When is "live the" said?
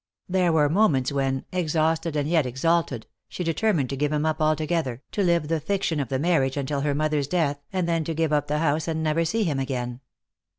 5.21-5.59